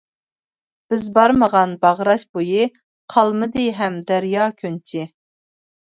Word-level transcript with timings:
بىز 0.93 1.03
بارمىغان 1.17 1.75
باغراش 1.85 2.25
بويى، 2.39 2.67
قالمىدى 3.17 3.71
ھەم 3.83 4.03
دەريا 4.11 4.53
كۆنچى. 4.65 5.11